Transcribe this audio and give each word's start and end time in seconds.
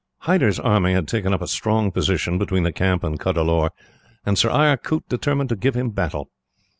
"Hyder's 0.21 0.59
army 0.59 0.93
had 0.93 1.07
taken 1.07 1.31
up 1.31 1.43
a 1.43 1.47
strong 1.47 1.91
position, 1.91 2.39
between 2.39 2.63
the 2.63 2.71
camp 2.71 3.03
and 3.03 3.19
Cuddalore, 3.19 3.69
and 4.25 4.35
Sir 4.35 4.49
Eyre 4.49 4.75
Coote 4.77 5.07
determined 5.07 5.49
to 5.49 5.55
give 5.55 5.75
him 5.75 5.91
battle. 5.91 6.31